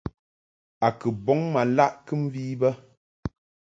[0.85, 2.69] A kɨ bɔŋ ma laʼ kɨmvi bə.